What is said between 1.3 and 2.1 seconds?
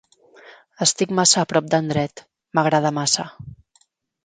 a prop d'en